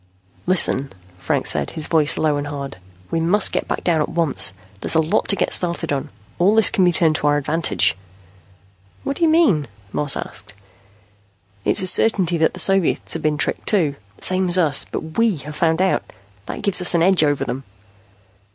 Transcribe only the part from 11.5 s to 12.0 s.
"It's a